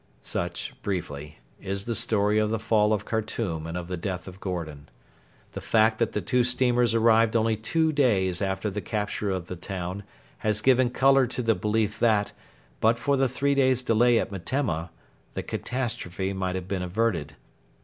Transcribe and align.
Such, 0.23 0.73
briefly, 0.81 1.37
is 1.61 1.85
the 1.85 1.93
story 1.93 2.39
of 2.39 2.49
the 2.49 2.57
fall 2.57 2.91
of 2.91 3.05
Khartoum 3.05 3.67
and 3.67 3.77
of 3.77 3.87
the 3.87 3.97
death 3.97 4.27
of 4.27 4.39
Gordon. 4.39 4.89
The 5.51 5.61
fact 5.61 5.99
that 5.99 6.13
the 6.13 6.21
two 6.23 6.43
steamers 6.43 6.95
arrived 6.95 7.35
only 7.35 7.55
two 7.55 7.91
days 7.91 8.41
after 8.41 8.71
the 8.71 8.81
capture 8.81 9.29
of 9.29 9.45
the 9.45 9.55
town 9.55 10.01
has 10.39 10.63
given 10.63 10.89
colour 10.89 11.27
to 11.27 11.43
the 11.43 11.53
belief 11.53 11.99
that, 11.99 12.31
but 12.79 12.97
for 12.97 13.15
the 13.15 13.29
three 13.29 13.53
days' 13.53 13.83
delay 13.83 14.17
at 14.17 14.31
Metemma, 14.31 14.89
the 15.33 15.43
catastrophe 15.43 16.33
might 16.33 16.55
have 16.55 16.67
been 16.67 16.81
averted. 16.81 17.35